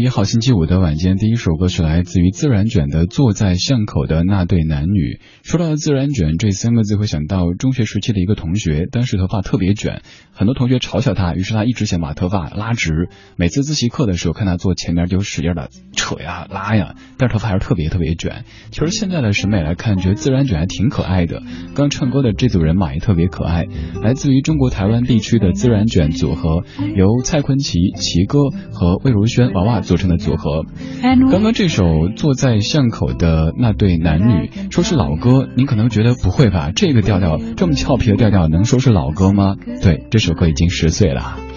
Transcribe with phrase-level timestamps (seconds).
[0.00, 5.14] 一号星期五的晚间，第一首歌曲来自于自然卷的《坐在巷口的那对男女》。
[5.42, 10.02] 说到自然卷这三个字，会想到中学时期的一个同学，当时头发特别卷，
[10.38, 13.08] 很多同学嘲笑他，于是他一直想把头发拉直。
[13.34, 18.44] 每次自习课的时候，看他坐前面就使劲的扯呀拉呀，但是头发还是特别特别卷。
[18.70, 21.42] 其实现在的审美来看，觉得自然卷还挺可爱的。
[21.74, 23.64] 刚唱歌的这组人马也特别可爱，
[24.00, 26.62] 来自于中国台湾地区的自然卷组合，
[26.94, 28.38] 由蔡坤奇、奇哥
[28.72, 30.64] 和魏如萱娃娃组成的组合。
[31.02, 31.82] 刚刚这首
[32.16, 35.48] 《坐在巷口的那对男女》，说是老歌。
[35.56, 36.70] 您可能觉得不会吧？
[36.70, 39.56] 这个调调这么俏皮的调调，能说是老歌吗？
[39.82, 41.47] 对，这首歌已经十岁了。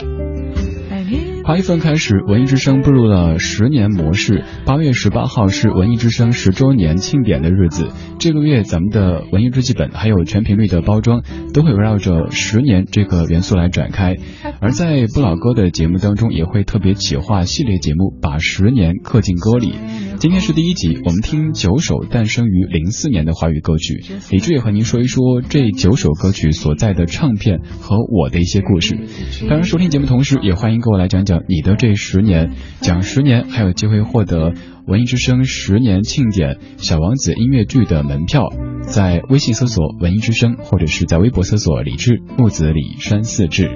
[1.51, 4.45] 八月份开始，文艺之声步入了十年模式。
[4.65, 7.89] 八月十八号是文艺之声十周年庆典的日子。
[8.19, 11.23] 这个月，咱们的文艺日记本还有全频率的包装，
[11.53, 14.15] 都会围绕着十年这个元素来展开。
[14.61, 19.73] 而在不老歌的节目当中，也会特别企划系列节目，把十年刻进歌里。
[20.19, 24.01] 今天是第一集，我们听九首诞生于零四年的华语歌曲。
[24.29, 28.97] 李志也和您说一说这九首歌曲所在的唱片和我的一些故事。
[29.49, 34.53] 当然，收听节目同时，也欢迎各位来讲讲你的这十年，讲十年还有机会获得
[34.85, 38.43] 文艺之声十年庆典小王子音乐剧的门票。
[38.81, 43.69] 在微信搜索文艺之声，或者是在微博搜索李志木子李山四志。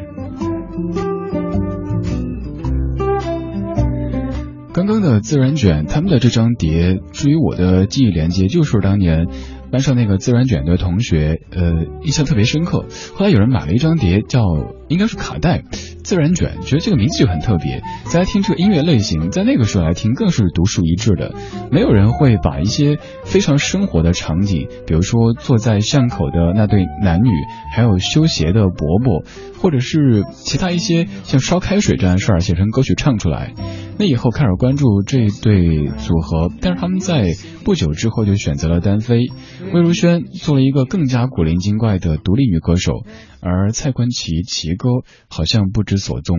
[4.73, 9.27] 刚刚的自然卷，他们的这张碟，至于我的记忆连接，就是当年
[9.75, 12.85] 班上那个自然卷的同学，呃，印象特别深刻。
[13.13, 14.39] 后来有人买了一张碟，叫
[14.87, 15.63] 应该是卡带，
[16.01, 17.81] 自然卷，觉得这个名字就很特别。
[18.05, 21.35] 再听这个音乐类型，在那个时候来听更是独树一帜的。
[21.73, 27.31] 没有人会把一些非常生活的场景，比如说坐在巷口的那对男女，
[27.73, 29.25] 还有修鞋的伯伯，
[29.61, 33.51] 或者是其他一些像烧开水这样的事儿，写成歌曲唱出来。
[33.97, 37.31] 那以后开始关注这对组合，但是他们在
[37.63, 39.27] 不久之后就选择了单飞。
[39.73, 43.03] 魏如萱做了一个更加古灵精怪的独立女歌手，
[43.39, 44.89] 而蔡坤奇奇哥
[45.29, 46.37] 好像不知所踪。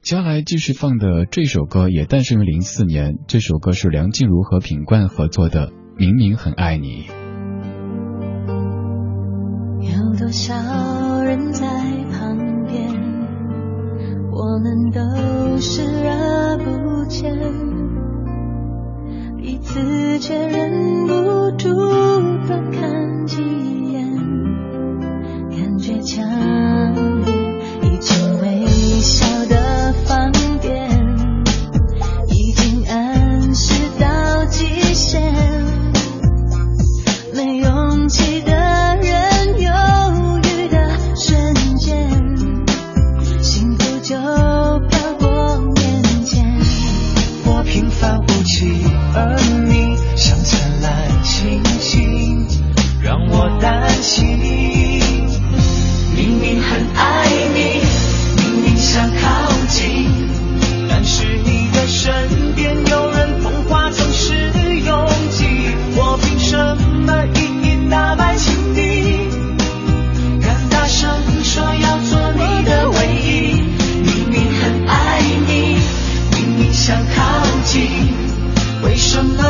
[0.00, 5.68] 接下来继续放的这首歌也诞生于零四年，这首歌是梁静茹和品冠合作的
[5.98, 7.04] 《明明很爱你》。
[9.82, 10.54] 有多少
[14.40, 15.00] 我们都
[15.60, 17.36] 视而不见，
[19.36, 21.74] 彼此却忍不住
[22.46, 23.42] 多看几
[23.90, 24.16] 眼，
[25.50, 26.24] 感觉强
[27.24, 27.34] 烈，
[27.82, 28.64] 已经微
[29.00, 30.30] 笑的放
[53.60, 54.38] 担心。
[56.14, 57.80] 明明很爱你，
[58.36, 60.06] 明明想靠近，
[60.88, 65.46] 但是你的身边有人风化总是拥挤，
[65.96, 66.76] 我凭什
[67.06, 69.28] 么一一打败情敌？
[70.40, 71.08] 敢大声
[71.42, 73.62] 说要做你的唯一。
[74.02, 75.78] 明明很爱你，
[76.32, 77.22] 明明想靠
[77.64, 77.88] 近，
[78.82, 79.47] 为什么？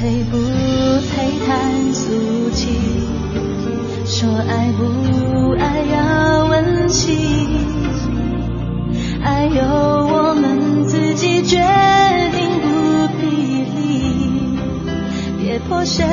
[0.00, 0.38] 配不
[1.12, 2.70] 配谈俗气
[4.06, 7.06] 说爱不爱要温情
[9.22, 11.58] 爱由我们自己决
[12.32, 13.66] 定不必
[15.38, 16.06] 别破碎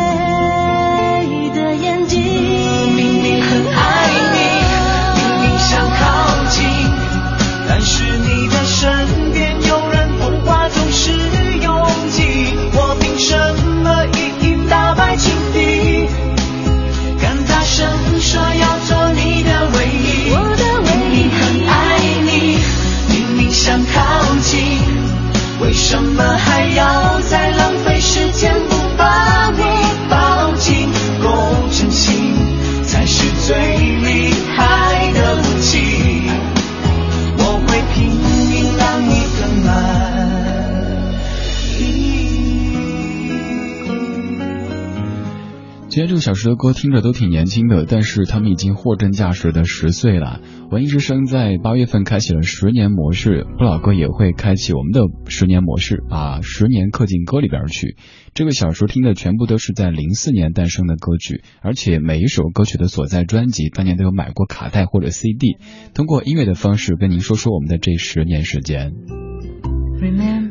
[46.28, 50.42] 小时的歌听着都挺年轻的，但是他们已经货真价实的十岁了。
[50.70, 57.96] 文艺之声在八月份开启了十年模式，不老歌也会开启我们的十年模式，把十年刻进歌里边去。
[58.34, 65.56] 这个小时听的全部都是在零四年诞生的歌曲，而且每一首歌曲的所在专辑当年都有买过卡带或者 CD。
[65.94, 68.92] 通过音乐的方式跟您说说我们的这十年时间。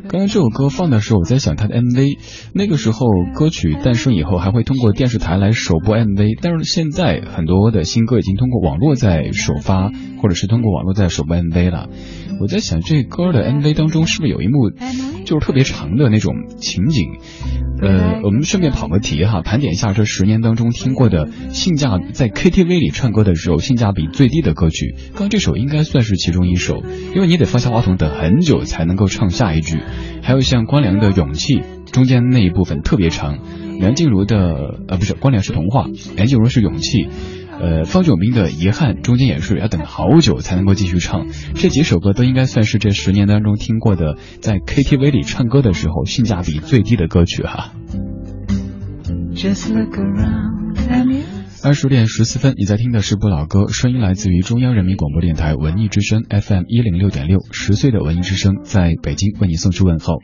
[0.09, 2.17] 刚才这首歌放的时候，我在想它的 MV。
[2.53, 9.89] 那个时候歌曲诞生以后，还会通过电视台来首播 MV，但是现在很多的新歌已经通过网络在首发，
[10.21, 11.87] 或者是通过网络在首播 MV 了。
[12.39, 14.69] 我在想这歌的 MV 当中是不是有一幕
[15.25, 17.17] 就是特别长的那种情景？
[17.81, 24.95] 呃，我们顺便跑个题哈，盘点一下这十年当中听过的性价在 KTV 里唱歌的时候性价比最低的歌曲。
[25.13, 26.83] 刚刚这首应该算是其中一首，
[27.15, 29.79] 因为你得放下话筒等很久才能够唱下一句。
[30.23, 33.37] 还有像光良的勇气，中间那一部分特别长。
[33.79, 37.07] 梁静茹的呃不是光良是童话，梁静茹是勇气。
[37.59, 41.27] 呃，方炯斌的遗憾中间也是要等好久才能够继续唱。
[41.55, 47.73] 这几首歌都应该算是这十年当中听过的，在 KTV 里唱歌的时候性价比最低的歌曲哈。
[51.63, 60.21] 二十点十四分，你在听的是不老歌，声音来自于中央人民广播电台文艺之声 FM 一零六点六，十岁的文艺之声在北京为你送出问候。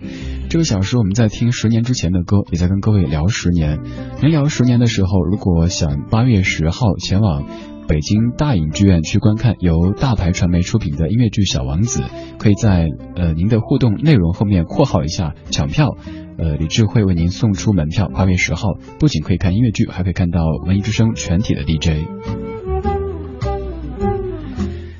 [0.50, 3.80] 这个小时我们在听十年之前的歌，也在跟各位聊十年。
[4.22, 7.46] 您聊十年的时候，如果想八月十号前往。
[7.86, 12.02] 北京大影剧院去观看由大牌传媒出品的音乐剧《小王子》，
[12.38, 12.88] 可以在
[13.18, 15.98] 呃您的互动内容后面括号一下抢票，
[16.38, 18.10] 呃李智会为您送出门票。
[18.14, 22.08] 八月十号不仅可以看音乐剧，还可以看到文艺之声全体的 DJ。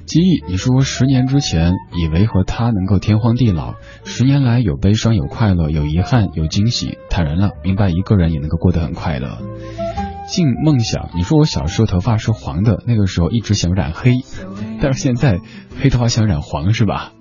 [0.06, 3.74] 记忆，你说十年之前以为和他能够天荒地老，
[4.04, 9.40] 十年来有悲伤有快乐有遗憾有惊喜，坦然了，明白一个人也能够过得很快乐。
[10.28, 14.12] 静梦想，你说我小时候头发是黄的，那个时候一直想染黑，
[14.80, 15.40] 但是现在
[15.82, 17.12] 黑头发想染黄是吧？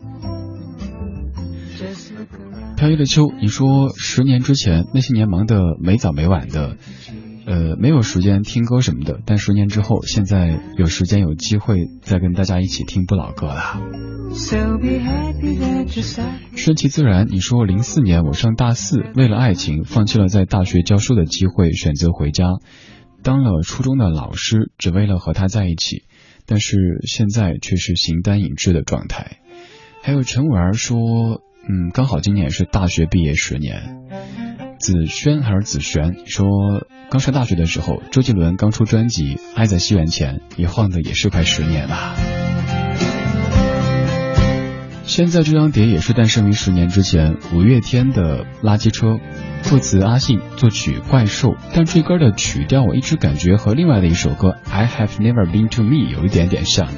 [2.83, 6.77] 飘逸的秋，你说十年之前那些年忙得没早没晚的，
[7.47, 13.81] 呃，没有时间听歌什么的，但十年之后，现在有时间有机会再跟大家一起听不老歌了。
[16.57, 22.49] 顺其自然，你说零四年我上大四，为了爱情放弃了在大学教书的机会，选择回家。
[23.23, 26.03] 当了初中的老师，只为了和他在一起，
[26.47, 29.37] 但是现在却是形单影只的状态。
[30.03, 33.99] 还有陈婉儿说，嗯，刚好今年是大学毕业十年。
[34.81, 36.47] 子轩还是子璇说，
[37.09, 42.15] 刚上大学的时候，周杰伦刚出专辑《爱在西元前》，一晃的也是快十年了。
[45.05, 49.19] 现在这张碟也是诞生于十年之前，五月天的垃圾车。
[49.63, 56.89] 作词阿信，作曲怪兽，但这歌的曲调我一直感觉和另外的一首歌《I Have Never Been to Me》有一点点像。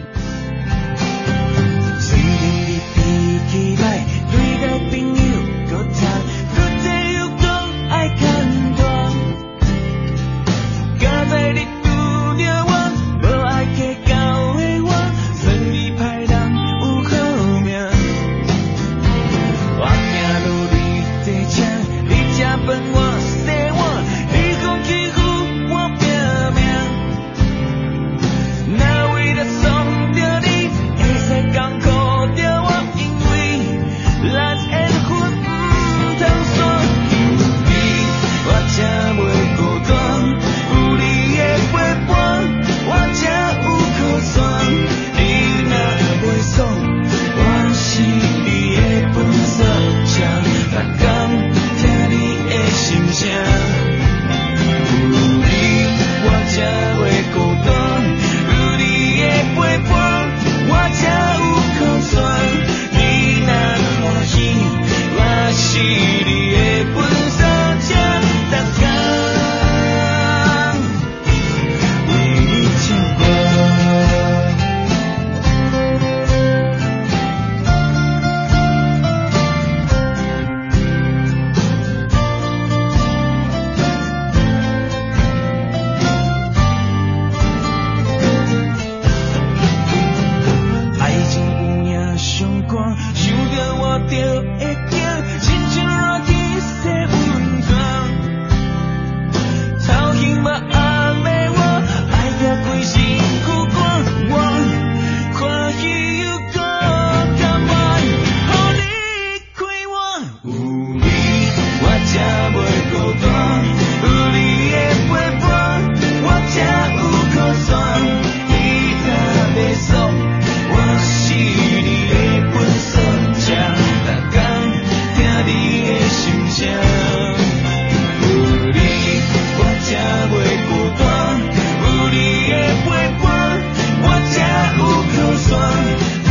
[135.49, 136.24] sun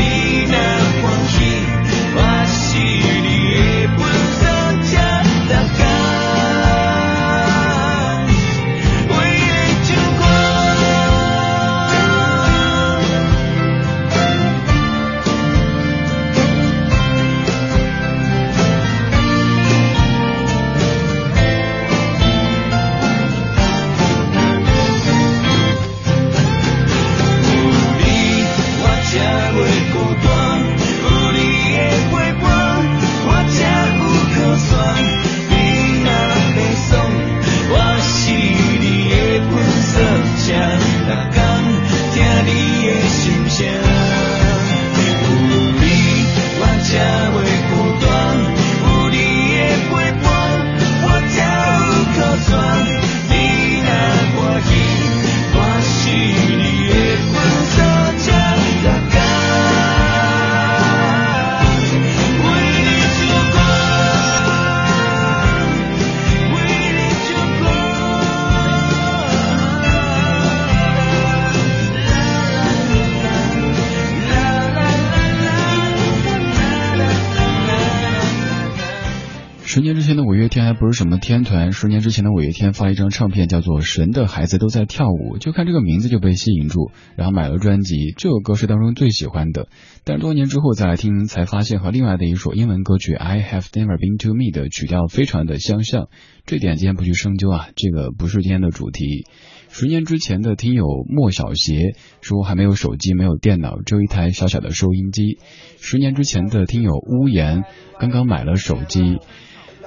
[81.24, 88.14] 天团，十年之前的五月天发了一张唱片，叫做《神的孩子都在跳舞》，就看这个名字就被吸引住，然后买了专辑。
[88.18, 89.70] 这首歌是当中最喜欢的，
[90.04, 96.10] 但是多年之后再来听，才发现和另外的一首英文歌曲《I Have Never Been to Me》的曲调非常的相像。
[96.46, 99.26] 这点今天不去深究啊，这个不是今天的主题。
[99.70, 105.40] 十年之前的听友莫小邪说还没有手机，没有电脑，只有一台小小的收音机。
[105.80, 107.64] 十年之前的听友屋檐
[107.98, 109.20] 刚刚买了手机。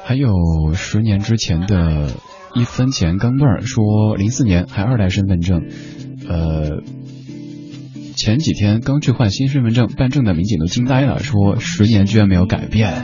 [0.08, 2.12] 还有十年之前的
[2.54, 5.62] 一分钱钢镚儿说，零四年还二代身份证，
[6.28, 6.80] 呃，
[8.14, 12.94] 前几天刚去换新身份证，办证的民警都惊呆了，说十年居然没有改变。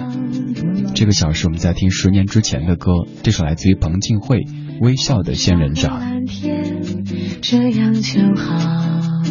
[0.95, 2.93] 这个小时我们在听十年之前的歌，
[3.25, 4.39] 这首来自于彭靖惠
[4.81, 6.01] 《微笑的仙人掌》。
[7.43, 9.23] 这样就好，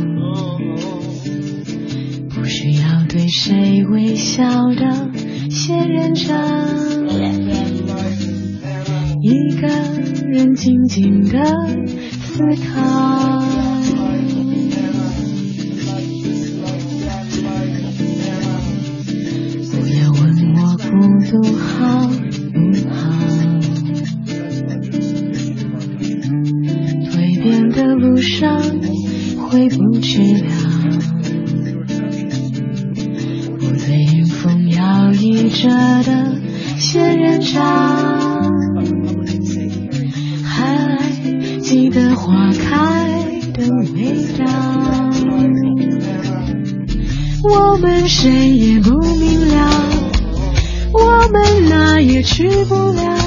[2.36, 5.10] 不需要对谁微笑的
[5.54, 6.34] 仙人掌。
[9.22, 9.68] 一个
[10.32, 11.44] 人静静的
[12.22, 13.44] 思考，
[19.70, 20.22] 不要问
[20.56, 20.90] 我孤
[21.30, 22.96] 独好不好。
[27.12, 28.16] 蜕变的路。
[28.22, 28.62] 上
[29.50, 30.71] 回不去了，
[35.52, 36.36] 着的
[36.80, 37.62] 仙人掌。
[40.44, 40.98] 还
[41.62, 43.06] 记得花开
[43.54, 44.46] 的味道，
[47.44, 49.70] 我们谁也不明了，
[50.94, 53.21] 我们哪也去不了。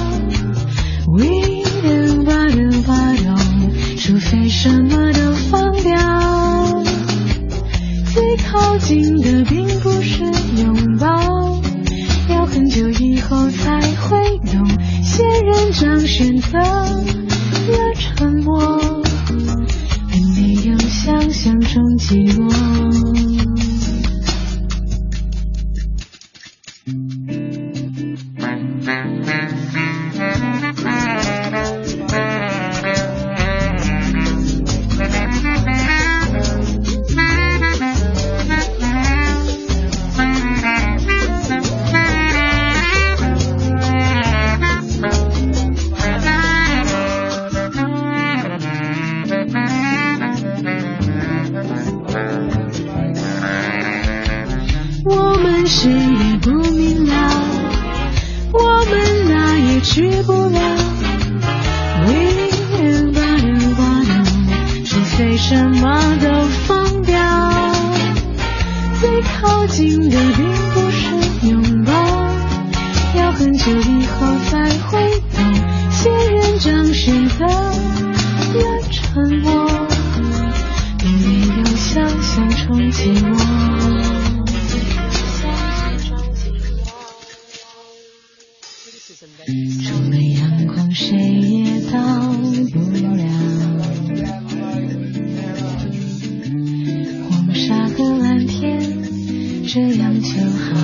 [99.75, 100.77] 这样就好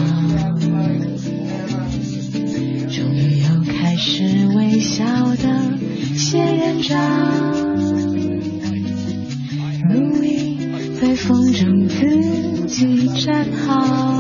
[2.89, 5.05] 终于又开始微笑
[5.37, 5.79] 的
[6.17, 6.99] 仙人掌
[9.91, 10.59] 努力
[11.01, 14.20] 在风中自己站好。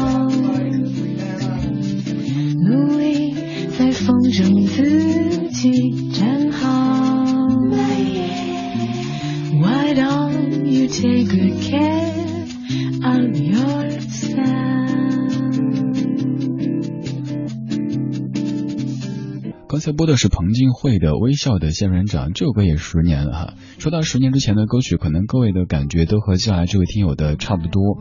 [20.01, 23.55] 播的是彭靖惠的《微笑的仙人掌》，这首歌也十年了哈。
[23.79, 27.99] 说到十年之前的歌曲，可能各位的感觉都和接下来这位听友的差不多。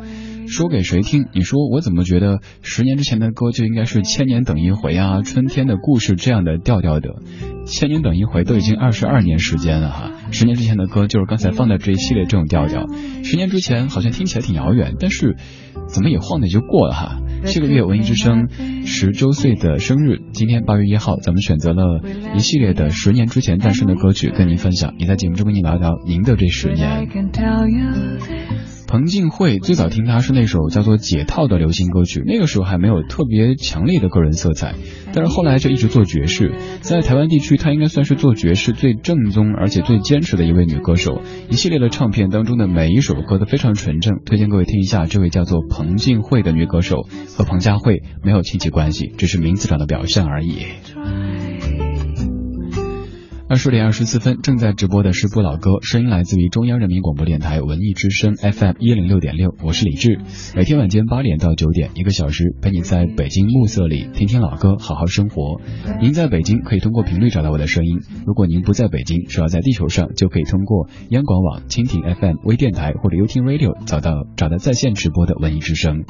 [0.48, 1.26] 说给谁听？
[1.34, 7.10] 你说我怎么觉得十年之前的歌就应该是千年等一回啊，春天的故事这样的调调的？
[7.66, 10.10] 千年等一回都已经二十二年时间了哈。
[10.32, 12.86] 十年之前的歌就是刚才放的这一系列这种调调。
[13.26, 15.36] 十年之前好像听起来挺遥远，但是
[15.90, 17.20] 怎么也晃的就过了哈。
[17.46, 18.50] 这个月文艺之声
[18.86, 22.02] 十周岁的生日，今天八月一号，咱们选择了
[22.36, 27.08] 一系列的十年之前诞生的歌曲跟您分享，也在节目中跟您聊聊您的这十年。
[28.90, 34.74] 彭靖惠最早听她是那首叫做《解套》的流行歌曲，那个时候还没有特别强烈的个人色彩，
[35.14, 41.22] 但是后来就一直做爵士，在台湾地区她应该算是做爵士最正宗而且最坚持的一位女歌手。
[41.52, 47.04] 一系列的唱片当中的每一首歌都非常纯正，推荐各位听一下这位叫做彭靖惠的女歌手，
[47.38, 50.66] 和彭佳慧没有亲戚关系，只是名字上的表象而已。
[53.50, 60.20] 二十点二十四分，正在直播的是不老歌，声音来自于中央人民广播电台文艺之声 FM 一零六点六，我是李志。
[60.56, 65.60] 每天晚间八点到九点，一个小时陪你在北京暮色里听听老歌，好好生活。
[66.00, 76.04] 您在北京可以通过频率找到我的声音，如果您不在北京，只要在地球上，就可以通过央广网、蜻蜓 FM 微电台或者 u 听 Radio 找到找到在线直播的文艺之声。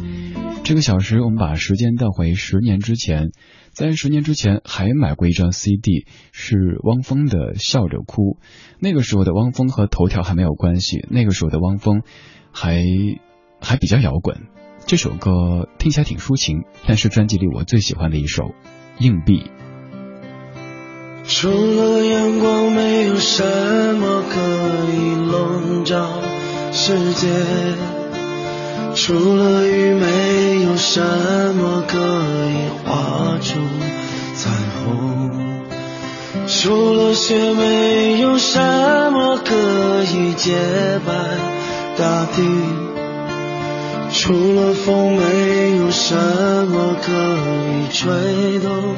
[0.63, 3.31] 这个小时，我们把时间倒回十年之前。
[3.71, 8.21] 在十年之前，还买过一张 CD，是汪峰的《笑着哭》。
[8.79, 12.01] 那个时候的汪峰和头条还没有关系，那个时候的汪峰
[12.51, 12.83] 还
[13.59, 14.47] 还比较摇滚。
[14.85, 18.43] 这首歌听起来挺抒情，但是专辑里我最喜欢的一首
[18.99, 19.39] 《硬币》。
[21.23, 23.43] 除了阳光，没有什
[23.95, 24.39] 么可
[24.91, 26.21] 以笼罩
[26.71, 27.27] 世界；
[28.95, 30.99] 除了雨，没有什
[31.55, 33.59] 么可以画出
[34.35, 34.49] 彩
[34.83, 35.29] 虹；
[36.47, 38.59] 除了雪，没有什
[39.11, 39.55] 么可
[40.03, 40.55] 以洁
[41.05, 41.13] 白
[41.97, 42.43] 大地；
[44.11, 46.15] 除了风，没有什
[46.67, 48.95] 么可以吹动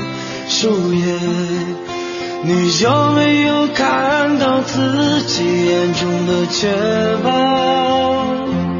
[0.47, 1.19] 树叶。
[2.43, 6.67] 你有没有看到自己眼中的绝
[7.23, 8.70] 望？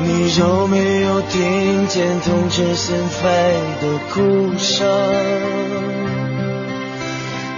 [0.00, 3.22] 你有没有听见痛彻心扉
[3.80, 4.86] 的哭声？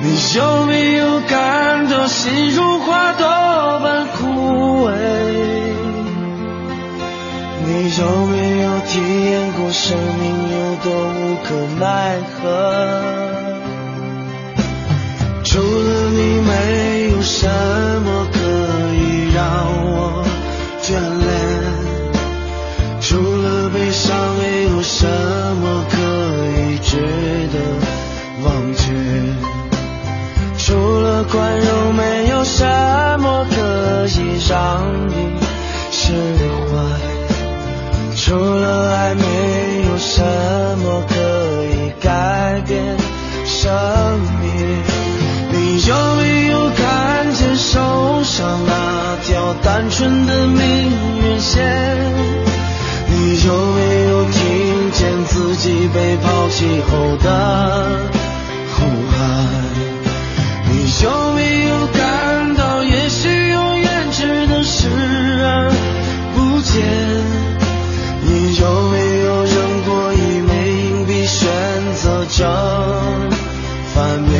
[0.02, 3.26] 你有没有感到心如花朵
[3.80, 4.90] 般枯萎？
[7.66, 11.48] 你有没有体验过生命有多无可
[11.78, 12.48] 奈何？
[15.44, 17.46] 除了你，没有什
[18.04, 18.19] 么
[24.92, 25.96] 什么可
[26.58, 26.96] 以值
[27.52, 27.56] 得
[28.44, 28.92] 忘却；
[30.58, 32.64] 除了宽容，没有什
[33.20, 33.54] 么可
[34.08, 35.14] 以让你
[35.92, 36.12] 释
[36.66, 36.74] 怀；
[38.16, 39.22] 除了爱，没
[39.86, 40.22] 有什
[40.82, 41.14] 么可
[41.64, 42.98] 以改变
[43.46, 43.72] 生
[44.42, 44.82] 命。
[45.52, 48.72] 你有没有看见手上那
[49.24, 50.90] 条单纯的命
[51.22, 51.64] 运线？
[53.12, 54.09] 你有没有
[55.00, 58.10] 见自己被抛弃后的
[58.74, 59.18] 呼喊？
[60.70, 64.88] 你有没有感到，也许永远只能视
[65.42, 65.72] 而
[66.34, 66.84] 不见？
[68.26, 71.48] 你有没有扔过一枚硬币，选
[71.94, 72.46] 择正
[73.94, 74.36] 反面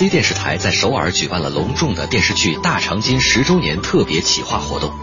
[0.00, 4.94] C 电视台在首尔举办了隆重的电视剧《大长今》十周年特别企划活动，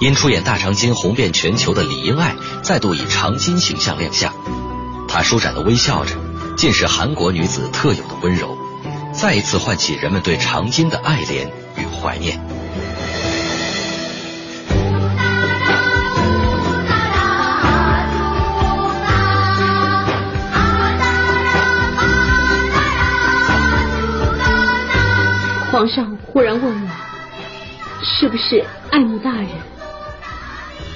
[0.00, 4.34] 因出演《大长今》红遍全球的李英爱再度以长今形象亮相，
[5.06, 6.16] 她舒展的微笑着，
[6.56, 8.58] 尽是韩国女子特有的温柔，
[9.12, 11.46] 再一次唤起人们对长今的爱怜
[11.76, 12.49] 与怀念。
[25.80, 26.88] 皇上忽然问我，
[28.04, 29.48] 是不是爱慕大人？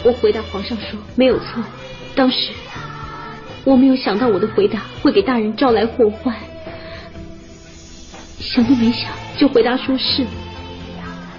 [0.05, 1.65] 我回答皇上说没有错。
[2.15, 2.51] 当时
[3.65, 6.37] 我没有想到我的回答会给大人招来祸患，
[8.39, 10.27] 想都没想就回答说是。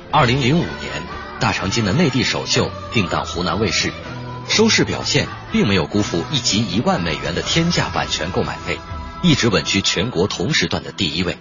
[0.10, 1.04] 二零零五年，
[1.40, 3.92] 大长今的内地首秀定档湖南卫视，
[4.50, 8.80] 收视表现并没有辜负一集一万美元的天价版权购买费，
[9.22, 11.38] 一直稳居全国同时段的第一位。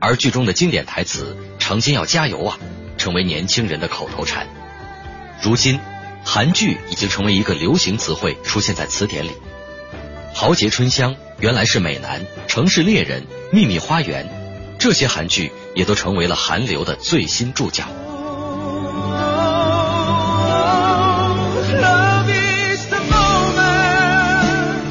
[0.00, 2.58] 而剧中的经典台词“长今要加油啊”，
[2.96, 4.46] 成为年轻人的口头禅。
[5.42, 5.80] 如今，
[6.24, 9.30] 韩剧已经成为一个流行词汇，出现在词典里。
[10.34, 14.28] 豪杰春香原来是美男，城市猎人、秘密花园，
[14.78, 17.84] 这些韩剧也都成为了韩流的最新注脚。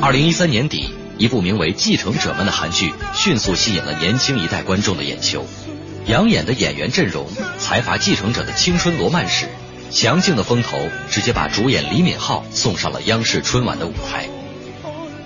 [0.01, 5.45] 二零一三年底，一部名为《继承者们》的韩剧迅速吸引了年轻一代观众的眼球。
[6.05, 7.27] 养眼的演员阵容，
[7.57, 9.49] 财阀继承者的青春罗曼史，
[9.89, 10.77] 强劲的风头，
[11.09, 14.29] 直接把主演李敏镐送上了央视春晚的舞台。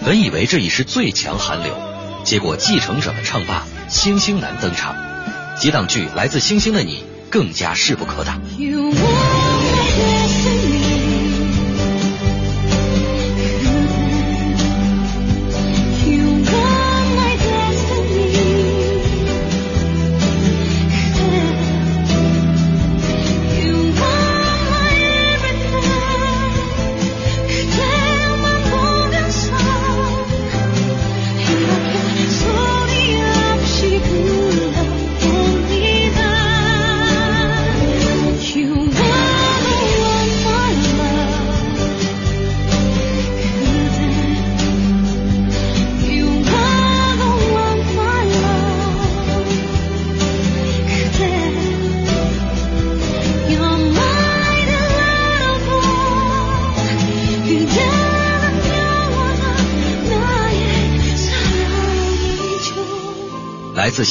[0.03, 1.77] 本以为这已是最强韩流，
[2.23, 4.95] 结果继承者们唱罢，星星男登场，
[5.59, 8.41] 几档剧来自星星的你更加势不可挡。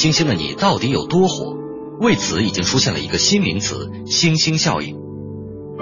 [0.01, 1.55] 星星的你到底有多火？
[1.99, 4.97] 为此已经出现了一个新名词——星星效应。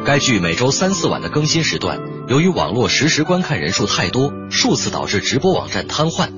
[0.05, 6.31] 该剧每周三四晚的更新时段，由于网络实时观看人数太多，数次导致直播网站瘫痪。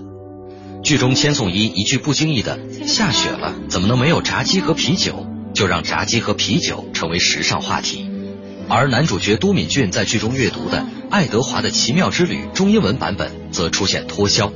[0.83, 8.07] 剧中千颂伊一句不经意的“下雪了，怎么能没有炸鸡和啤酒”，就让炸鸡和啤酒成为时尚话题。
[8.69, 14.53] 而男主角都敏俊在剧中阅读的《爱德华的奇妙之旅》中英文版本则出现脱销。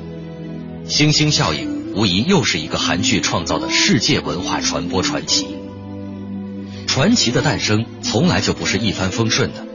[0.87, 1.74] 星星效应。
[1.95, 5.47] 无疑又是一个韩剧创造的世界文化传播传奇。
[6.87, 9.65] 传奇的诞生从来就不是一帆风顺的，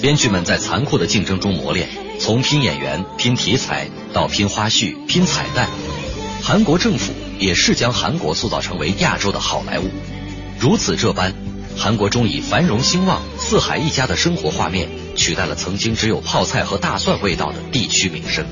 [0.00, 1.88] 编剧们在残酷的竞争中磨练，
[2.20, 5.68] 从拼演员、拼题材到拼花絮、拼彩蛋。
[6.40, 9.90] 韩国政府也是将韩国塑造成为亚洲的好莱坞。
[10.60, 11.34] 如此这般，
[11.76, 18.46] 韩国终以繁荣兴旺、四海一家的生活画面，取代了曾经只有泡菜和大蒜味道的地区名声。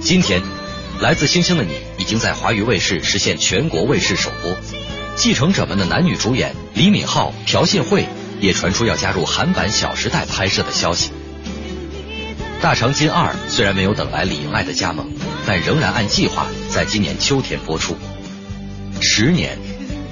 [0.00, 0.40] 今天。
[1.00, 4.56] 来自星星的你已经在华语卫视实现全国卫视首播，
[5.14, 8.08] 继承者们的男女主演李敏镐、朴信惠
[8.40, 11.10] 也传出要加入韩版《小时代》拍摄的消息。
[12.62, 15.06] 《大长今二》虽然没有等来李英爱的加盟，
[15.46, 17.96] 但仍然按计划在今年秋天播出。
[19.00, 19.56] 十年，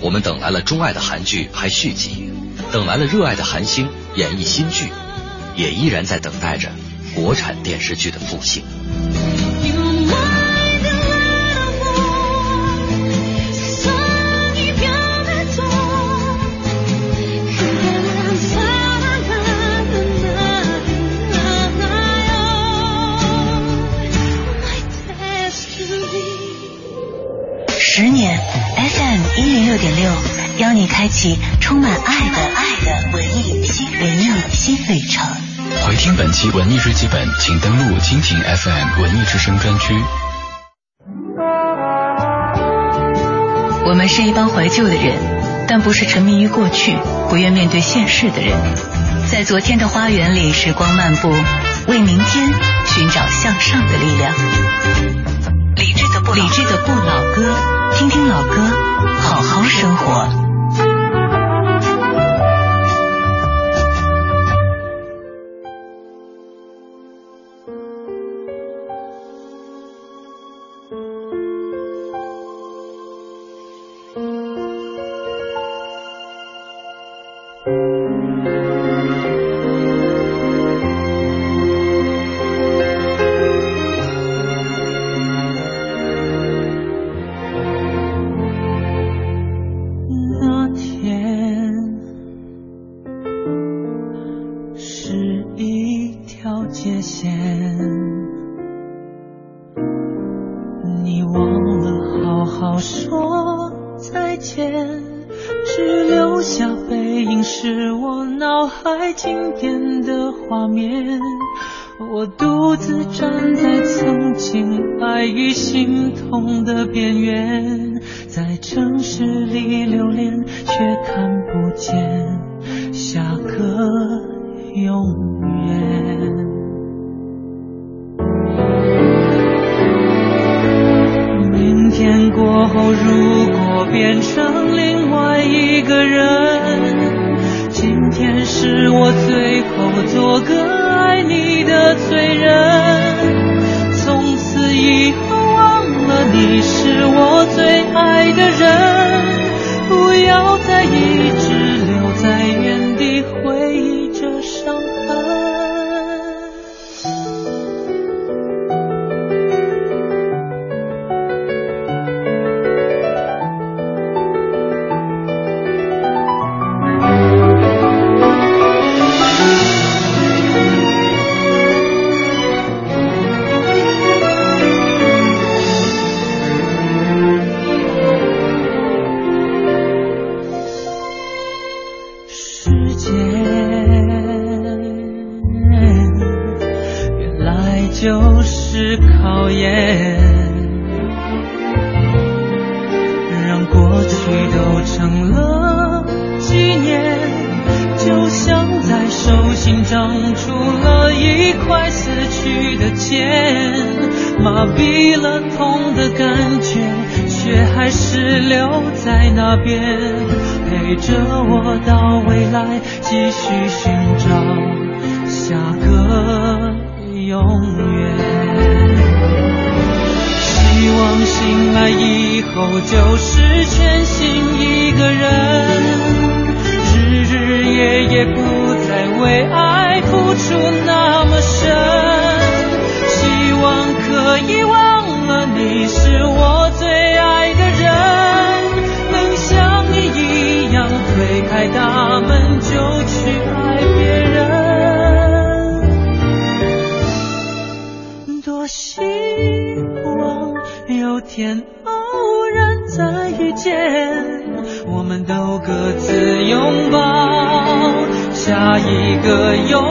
[0.00, 2.30] 我们等来了钟爱的韩剧拍续集，
[2.70, 4.84] 等来了热爱的韩星演绎新剧，
[5.56, 6.70] 也依然在等待着
[7.16, 8.62] 国产电视剧的复兴。
[29.86, 30.10] 点六，
[30.58, 35.24] 邀你开启充满爱的爱的文艺新文艺新旅程。
[35.86, 39.94] 回听本期文艺日记本，请登录蜻蜓 FM 文艺之声专区。
[43.86, 45.14] 我们是一帮怀旧的人，
[45.68, 46.96] 但不是沉迷于过去、
[47.30, 48.56] 不愿面对现实的人。
[49.28, 51.30] 在昨天的花园里，时光漫步，
[51.86, 52.48] 为明天
[52.86, 54.34] 寻找向上的力量。
[55.76, 57.75] 理智的不理智的不老歌。
[57.96, 58.50] 听听老歌，
[59.22, 60.45] 好好生活。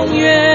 [0.06, 0.55] 永远。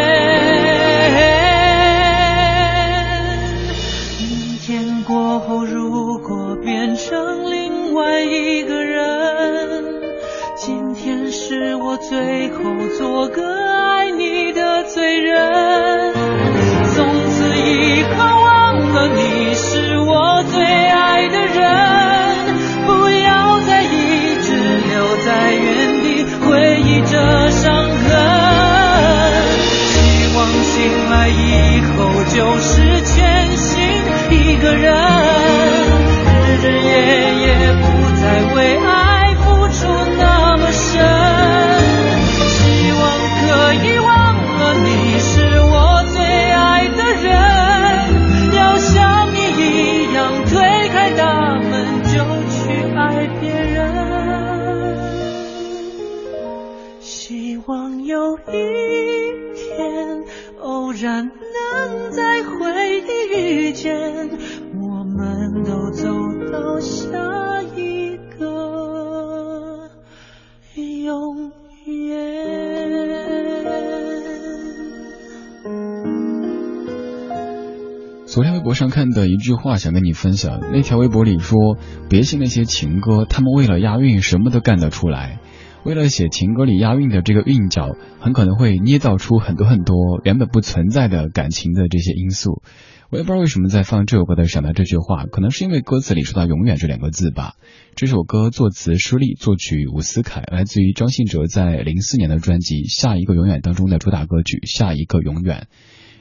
[79.41, 81.78] 一句话想跟你分享，那条微博里说
[82.11, 85.41] ：“别信那些情歌，他们为了押韵什么都干得出来。
[85.82, 87.88] 为了写情歌里押韵的这个韵脚，
[88.20, 92.61] 很可能会捏造出很多很多原本不存在的感情的这些因素。”
[93.09, 97.55] 我也不知道为什么在放这首歌的时候想到这句话，可能是因为歌词里说到“永远”这两个字吧。
[97.97, 105.66] 这首歌作词施力，作曲伍思凯，来自于张信哲在零四年的专辑《下一个永远》当中的主打歌曲《下一个永远》。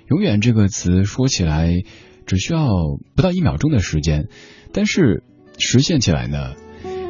[0.09, 1.84] 永远这个词说起来。
[2.30, 2.69] 只需要
[3.15, 4.27] 不到一秒钟的时间，
[4.71, 5.23] 但是
[5.57, 6.53] 实现起来呢，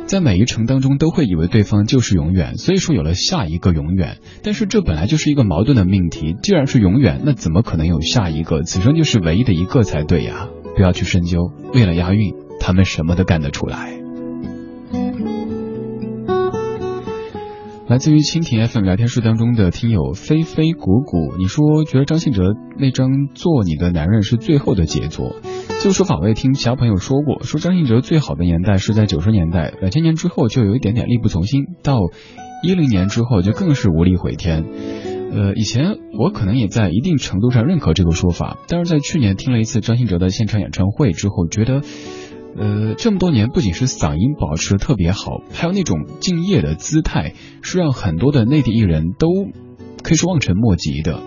[0.05, 4.19] 在每一程当中都会以为对方就是永远，所以说有了下一个永远。
[4.43, 8.63] 但是这本来就是一个矛盾的命题，既然是永远，那怎么可能有下一个？
[8.63, 10.47] 此生就是唯一的一个才对呀！
[10.77, 13.98] 不要去深究，为了押韵，他们什么都干得出来。
[17.89, 25.37] 来自于蜻蜓 FM 聊天室当中的听友飞飞谷谷，你说觉得张信哲那张《做你的男人》是最后的杰作？
[25.81, 31.97] 这个说法我也听其他朋友说过，说张信哲最好的年代是在九十年代，两千年之后就有一点点力不从心，到
[32.61, 34.65] 一零年之后就更是无力回天。
[35.31, 41.81] 呃，以前我可能也在一定程度上认可这个说法，但是在去年听了一次张信哲的现场演唱会之后，觉得，
[42.57, 49.27] 呃，这么多年不仅是嗓音保持特别好，还有那种敬业的姿态，是让很多的内地艺人都
[50.03, 51.19] 可以说望尘莫及的。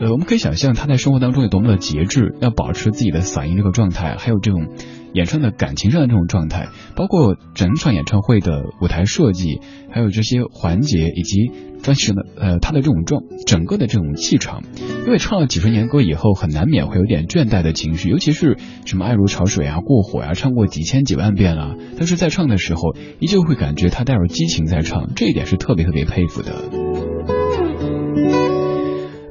[0.00, 4.68] 呃，我们可以想象他在生活当中有多么的节制，要保持自己的嗓音这个状态，还有这种
[5.12, 11.50] 演唱的感情上的这种状态，包括整场演唱会的舞台设计，还有这些环节，以及
[11.82, 14.62] 专辑的呃他的这种状整个的这种气场，
[15.04, 26.89] 因为唱了几十年歌以后，很难免会有点倦怠的情绪，尤其是什么爱如潮水啊、过火呀、唱过几千几万遍了，但是在唱的时候，依旧会感觉他带有激情在唱，这一点是特别特别佩服的。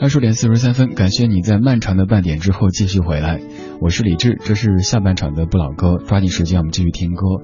[0.02, 3.42] 二十点四十三分，感谢你在漫长的半点之后继续回来，
[3.82, 7.44] 我是李志，这是下半场的不老歌，抓紧时间我们继续听歌。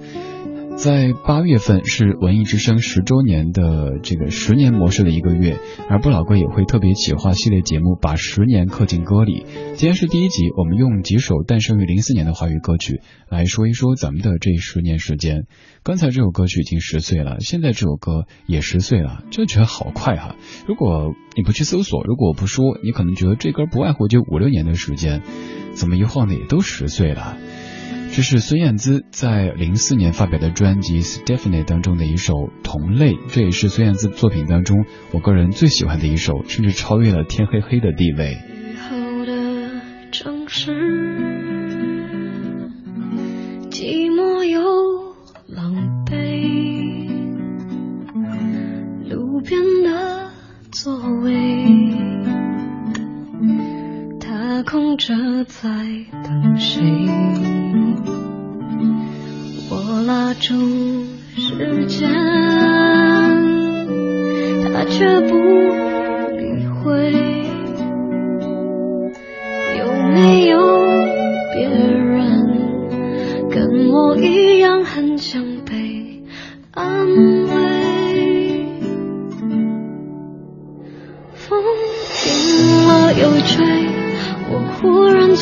[0.76, 5.58] 在八月份是文艺之声十周年的这个十年模式的一个月，
[5.90, 9.46] 而不老哥也会特别企划系列节目，把十年刻进歌里。
[9.78, 15.46] 今天是第一集，我们用几首诞生于零四年的华语歌曲来说一说咱们的这十年时间。
[15.82, 20.36] 刚才这首歌曲已经十岁了，现在这首歌也十岁了，就觉得好快哈。
[20.68, 25.22] 如果你不去搜索，如果我不说，你可能觉得这歌不外乎就五六年的时间，
[25.74, 27.38] 怎么一晃的也都十岁了。
[28.16, 38.38] 这是孙燕姿在零四年发表的专辑《Stephanie》当中的一首《同类》，这也是孙燕姿作品当中我个人最喜欢的一首，甚至超越了《天黑黑》的地位。
[38.72, 39.82] 雨后的
[40.14, 40.72] 城市，
[43.70, 44.62] 寂寞又
[45.48, 46.16] 狼狈，
[49.10, 50.32] 路边的
[50.72, 51.66] 座位，
[54.56, 55.68] 他空着在
[56.24, 56.82] 等谁？
[59.70, 60.56] 我拉住
[61.36, 62.10] 时间，
[64.72, 65.36] 他却不
[66.38, 67.12] 理会。
[69.78, 70.58] 有没有
[71.54, 72.48] 别人
[73.50, 76.24] 跟我一样很想被
[76.72, 77.06] 安
[77.44, 78.70] 慰？
[81.34, 81.62] 风
[82.24, 83.75] 停了又吹，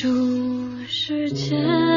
[0.00, 0.08] 数
[0.86, 1.89] 时间。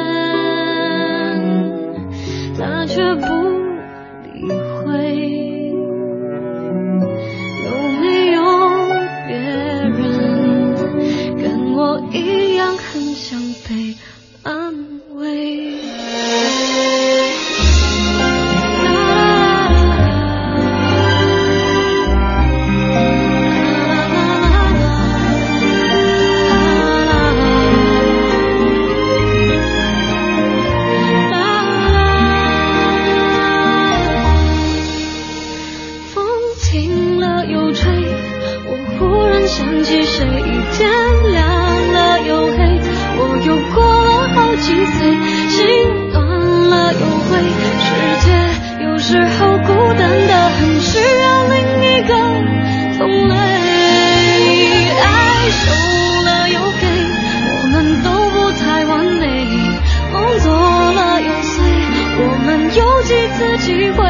[63.64, 64.04] 机会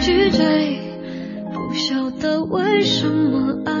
[0.00, 0.80] 去追？
[1.52, 3.72] 不晓得为什么爱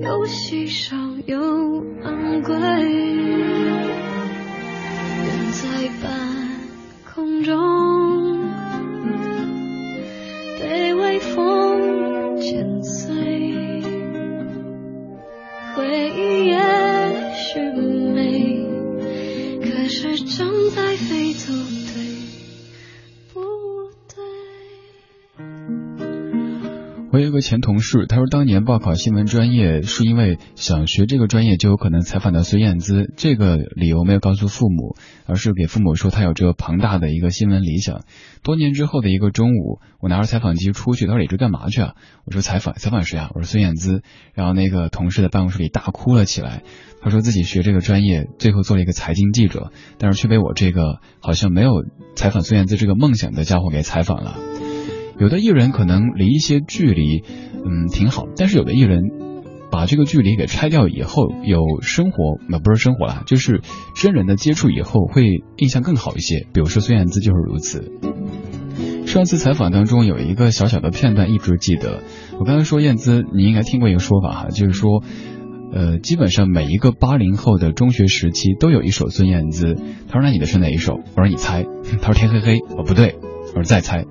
[0.00, 2.54] 又稀少又昂贵，
[27.46, 38.02] 前同事，他说当年报考新闻专业是因为想学这个专业就有可能采访到孙燕姿，这个理由没有告诉父母，而是给父母说他有这庞大的一个新闻理想。
[38.42, 41.92] 多年之后的一个中午，我拿着采访机出去，他说你这干嘛去啊？
[42.24, 43.30] 我说采访，采访谁啊？
[43.32, 44.02] 我说孙燕姿。
[44.34, 46.64] 然后那个同事在办公室里大哭了起来，
[47.00, 51.84] 他说自己学这个专业，最后做了一个财经记者，但是却被我这个好像没有
[52.16, 54.55] 采访孙燕姿这个梦想的家伙给采访了。
[55.18, 57.22] 有的艺人可能离一些距离，
[57.54, 59.00] 嗯，挺好，但是有的艺人
[59.70, 63.62] 把这个距离给拆掉以后，有生活，那不是生活了，就是
[63.94, 66.46] 真人的接触以后会印象更好一些。
[66.52, 67.92] 比如说孙燕姿就是如此。
[69.06, 72.02] 上次采访当中有一个小小的片段一直记得，
[72.38, 75.02] 我刚才说燕姿，你应该听过一个说法哈，就是说，
[75.72, 79.74] 呃，基本上每一个八零后的中学时期都有一首孙燕姿。
[80.08, 80.94] 他说那你的是哪一首？
[80.94, 81.64] 我说你猜。
[82.02, 82.58] 他说天黑黑。
[82.76, 83.16] 我不对。
[83.54, 84.04] 我说再猜。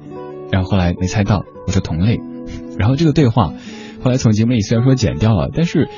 [0.56, 2.22] 然后后来没猜到，我说同类，
[2.80, 3.51] 然后这个对话
[4.01, 5.89] 后来从节目里虽然说剪掉了，但是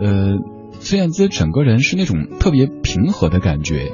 [0.00, 0.36] 呃，
[0.78, 3.90] 孙燕姿整个人是那种特别平和的感觉。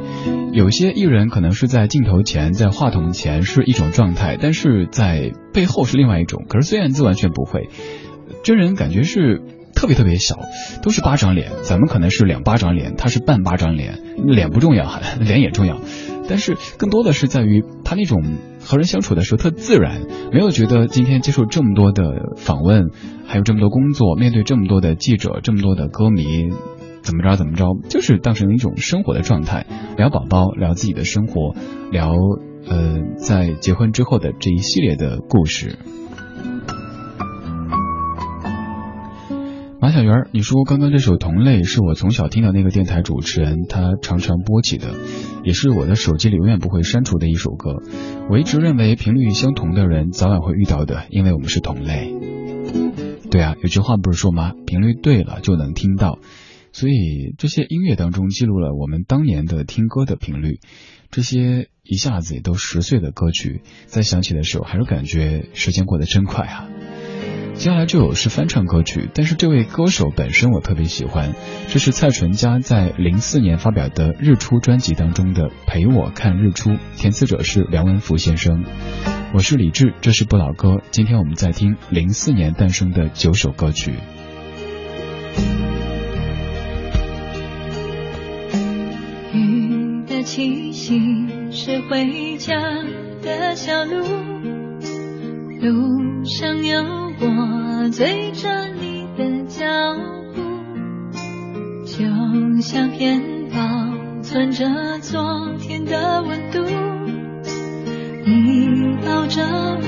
[0.53, 6.45] 有些艺人可能是在镜头前，在话筒前是一种状态，但是在背后是另外一种。
[6.47, 7.71] 可是孙燕姿完全不会，
[8.45, 9.41] 真人感觉是
[9.75, 10.37] 特别特别小，
[10.83, 15.81] 都是巴掌脸，咱们可能是两巴掌脸，他是半巴掌脸，脸不重要，脸也重要，
[16.33, 18.23] 但是更多的是在于他那种。
[18.65, 20.03] 和人相处的时候特自然，
[20.33, 22.91] 没有觉得今天接受这么多的访问，
[23.27, 26.49] 还有这么多工作，面对这么多的记者，这么多的歌迷，
[27.03, 29.67] 怎么着怎么着，就是当成一种生活的状态，
[29.97, 31.57] 聊宝宝，聊自己的生活，
[31.91, 32.15] 聊
[32.69, 35.81] 呃在结婚之后的这一系列的故事。
[39.83, 44.95] 马小圆，你说刚刚这首《同类》是我从小听到那个电台主持人他常常播起的，
[45.43, 47.83] 也是我的手机里永远不会删除的一首歌。
[48.31, 52.15] 我一直认为频率相同的人早晚会遇到的，因为我们是同类。
[53.29, 54.53] 对啊，有句话不是说吗？
[54.69, 56.21] 频率对了就能听到。
[56.71, 60.61] 所以这些音乐当中记录了我们当年的听歌的频率，
[61.11, 66.69] 这些一下子也都十岁的歌曲，在响起的时候还是感觉时间过得真快啊。
[67.55, 71.33] 接下来就有是翻唱歌曲，但是这位歌手本身我特别喜欢，
[71.69, 78.65] 这是蔡淳佳在零四年发表的《日出》专辑当中的《陪我看日出》，填词者是梁文福先生。
[79.33, 83.95] 我是李志，这是不老歌，今天我们在听零四年诞生的九首歌曲。
[89.33, 90.99] 雨的气息
[91.53, 92.55] 是回家
[93.23, 94.01] 的小路，
[95.61, 97.02] 路上有。
[97.25, 99.65] 我追着你的脚
[100.35, 100.43] 步，
[101.87, 103.61] 就像片保
[104.23, 104.67] 存着
[105.01, 106.65] 昨天的温度。
[108.25, 109.85] 你抱着我，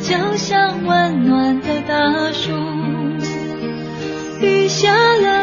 [0.00, 2.50] 就像温暖的大树。
[4.40, 5.35] 雨下了，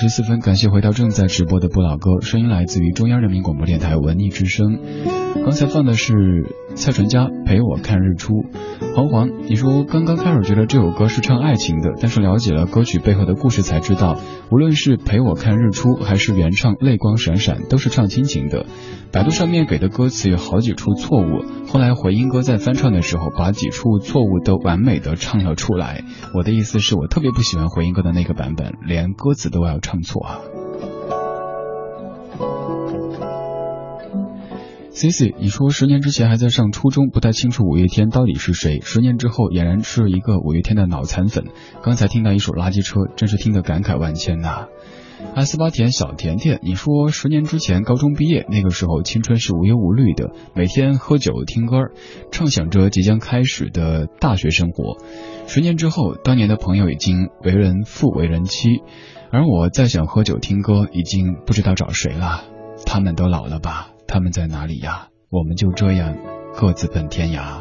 [0.00, 4.78] 十四分，感谢回到正在直播的不老哥，声音来自于中央人民广播电台文艺之声。
[5.34, 6.12] 刚才放的是
[6.74, 8.44] 蔡淳佳陪我看日出。
[8.94, 14.18] 黄黄，你说刚刚开始觉得这首歌是唱爱情的，但是了解了歌曲背后的故事才知道，
[14.50, 18.66] 无论是陪我看日出还是原唱泪光闪闪，都是唱亲情的。
[19.10, 26.04] 百度上面给的歌词有好几处错误，后来回音哥在翻唱的时候把几处错误都完美的唱了出来。
[26.34, 30.40] 我的意思是我特别不喜欢回音哥的那个版本，连歌词都要唱错啊。
[34.98, 38.80] C C，你说十年之前还在上初中，不太清楚五月天到底是谁。
[38.80, 41.44] 十年之后俨然是一个五月天的脑残粉。
[41.84, 44.66] 刚才听到一首垃圾车，真是听得感慨万千呐。
[45.36, 51.76] 阿斯巴甜小甜甜，你说十年之前高中毕业，那个时候青春是无忧无虑的，每天喝酒听歌，
[52.32, 54.96] 畅想着即将开始的大学生活。
[55.46, 58.82] 十年之后，当年的朋友已经为人父为人妻，
[59.30, 62.42] 而我再想喝酒听歌，已经不知道找谁了。
[62.84, 63.90] 他们都老了吧？
[64.08, 65.08] 他们在哪里呀？
[65.30, 66.16] 我们就这样
[66.56, 67.60] 各自奔天涯。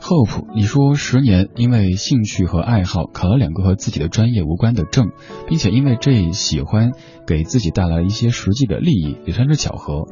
[0.00, 5.08] Hope，你说十年因为兴趣和爱好考了两个和自己的专业无关的证，
[5.48, 6.92] 并且因为这喜欢
[7.26, 10.04] 给自己带来一些实际的利益，也算是巧合。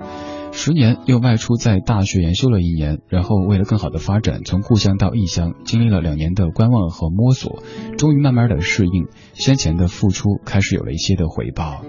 [0.51, 7.63] 十年又外出在大学研修了一年，然后为了更好的发展，从故乡到异乡，经历了两年的观望和摸索，
[7.97, 11.83] 终于慢慢的适应，先前的付出开始有了一些的回报。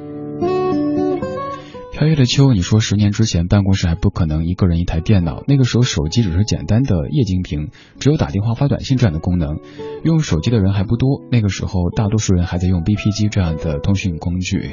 [1.93, 7.69] 飘逸的秋，你说十年之前办公室还不可能一个人一台电脑，那个时候手机只是简单的液晶屏，
[7.99, 9.59] 只有打电话发短信这样的功能，
[10.03, 14.71] 用手机的人还不多，那个时候大多数人还在用 BP 机这样的通讯工具。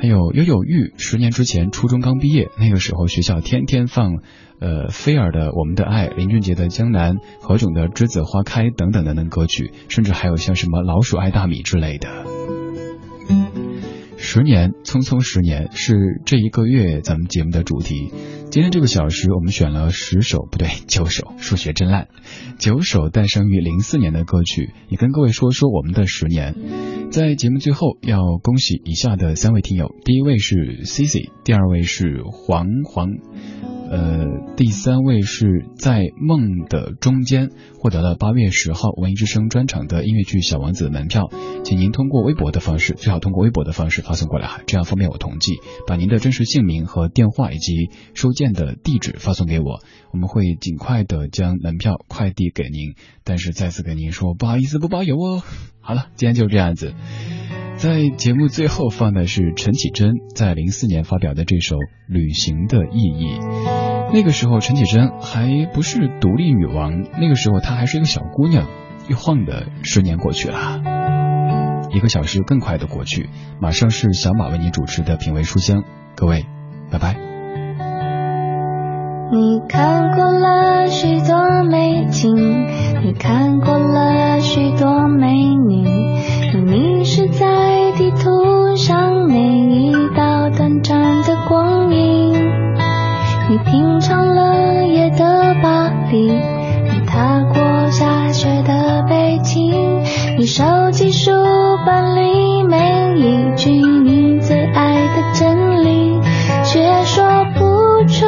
[0.00, 4.16] 还有悠悠玉，十年之前初中刚毕业，那个时候学校天天放，
[4.58, 12.08] 呃，菲尔的《我们的爱》，林俊杰的《江南》，何炅的《栀子花开》等等等等歌曲，甚至还有像什么《老鼠爱大米》之类的。
[14.28, 18.10] 十年，匆匆十年是这一个月咱们节目的主题。
[18.50, 22.08] 今天这个小时我们选了十首，不对，九首，数学真烂，
[22.58, 26.56] 九首诞生于零四年的歌曲，也跟各位说说我们的十年。
[27.12, 33.12] 在节目最后要恭喜以下的三位听友，第一位是 Cici，第二位是黄黄。
[33.88, 41.30] 呃，第三位是在梦的中间获得了八月十号文艺之声专场的音乐剧《小王子》的门票，
[41.64, 45.54] 请您通过微博的方式，最好通过微博的方式发送过来哈，这样方便我统计，
[45.86, 49.80] 把您的真实姓名和电话以及收件的地址发送给我，
[50.12, 52.94] 我们会尽快的将门票快递给您。
[53.24, 55.42] 但是再次跟您说，不好意思，不包邮哦。
[55.80, 56.94] 好了，今天就这样子。
[57.76, 61.76] 在节目最后放的是陈绮贞在零四年发表的这首
[62.08, 63.38] 《旅行的意义》。
[64.12, 68.66] 那个时候陈绮贞还不是独立女王，那个时候她还是一个小姑娘。
[69.08, 70.80] 一晃的十年过去了，
[71.92, 73.30] 一个小时更快的过去。
[73.60, 75.84] 马上是小马为你主持的品味书香，
[76.16, 76.44] 各位，
[76.90, 77.14] 拜拜。
[79.30, 82.34] 你看过了许多美景，
[83.04, 85.86] 你看过了许多美女。
[86.52, 91.35] 你迷失在地图上每一道短暂的
[96.12, 100.02] 你踏过下雪的北京，
[100.38, 101.30] 你收集书
[101.84, 106.20] 本里每一句你最爱的真理，
[106.64, 108.24] 却说不出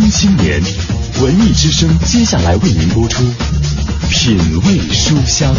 [0.00, 0.62] 新青年，
[1.20, 3.22] 文艺之声接下来为您播出
[4.08, 5.54] 品味书香。